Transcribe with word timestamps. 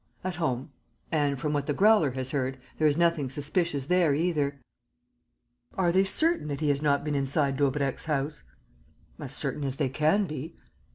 "At 0.23 0.37
home. 0.37 0.71
And, 1.11 1.39
from 1.39 1.53
what 1.53 1.67
the 1.67 1.75
Growler 1.75 2.09
has 2.13 2.31
heard, 2.31 2.57
there 2.79 2.87
is 2.87 2.97
nothing 2.97 3.29
suspicious 3.29 3.85
there 3.85 4.15
either." 4.15 4.59
"Are 5.77 5.91
they 5.91 6.05
certain 6.05 6.47
that 6.47 6.59
he 6.59 6.69
has 6.69 6.81
not 6.81 7.03
been 7.03 7.13
inside 7.13 7.55
Daubrecq's 7.55 8.05
house?" 8.05 8.41
"As 9.19 9.31
certain 9.31 9.63
as 9.63 9.75
they 9.77 9.89
can 9.89 10.25
be." 10.25 10.55